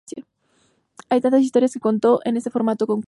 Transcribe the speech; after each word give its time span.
Hay 1.09 1.21
tantas 1.21 1.41
historias 1.43 1.73
que 1.73 1.79
contar 1.79 2.17
en 2.25 2.35
ese 2.37 2.49
formato., 2.49 2.87
concluyó. 2.87 2.99